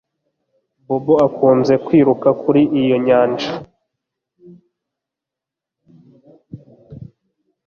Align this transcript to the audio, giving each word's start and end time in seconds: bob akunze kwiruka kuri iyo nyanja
bob 0.87 1.05
akunze 1.27 1.73
kwiruka 1.85 2.29
kuri 2.41 2.61
iyo 2.81 2.97
nyanja 3.05 3.51